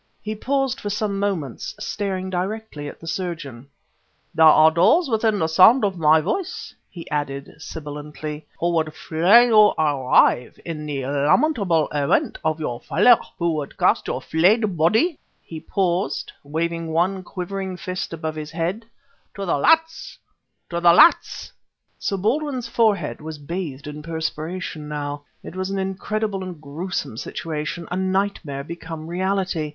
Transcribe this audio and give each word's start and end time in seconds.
He 0.19 0.33
paused 0.33 0.81
for 0.81 0.89
some 0.89 1.19
moments, 1.19 1.75
staring 1.77 2.31
directly 2.31 2.87
at 2.89 2.99
the 2.99 3.05
surgeon. 3.05 3.67
"There 4.33 4.47
are 4.47 4.71
those 4.71 5.07
within 5.11 5.47
sound 5.47 5.85
of 5.85 5.95
my 5.95 6.21
voice," 6.21 6.73
he 6.89 7.07
added 7.11 7.53
sibilantly, 7.59 8.47
"who 8.59 8.71
would 8.71 8.95
flay 8.95 9.45
you 9.45 9.73
alive 9.77 10.59
in 10.65 10.87
the 10.87 11.05
lamentable 11.05 11.87
event 11.93 12.39
of 12.43 12.59
your 12.59 12.79
failure, 12.81 13.19
who 13.37 13.51
would 13.57 13.77
cast 13.77 14.07
your 14.07 14.23
flayed 14.23 14.75
body" 14.75 15.19
he 15.39 15.59
paused, 15.59 16.31
waving 16.43 16.87
one 16.91 17.21
quivering 17.21 17.77
fist 17.77 18.11
above 18.11 18.33
his 18.33 18.49
head, 18.49 18.87
"to 19.35 19.45
the 19.45 19.59
rats 19.61 20.17
to 20.71 20.79
the 20.79 20.95
rats!" 20.95 21.53
Sir 21.99 22.17
Baldwin's 22.17 22.67
forehead 22.67 23.21
was 23.21 23.37
bathed 23.37 23.85
in 23.85 24.01
perspiration 24.01 24.87
now. 24.87 25.25
It 25.43 25.55
was 25.55 25.69
an 25.69 25.77
incredible 25.77 26.41
and 26.41 26.55
a 26.55 26.59
gruesome 26.59 27.17
situation, 27.17 27.87
a 27.91 27.95
nightmare 27.95 28.63
become 28.63 29.05
reality. 29.05 29.69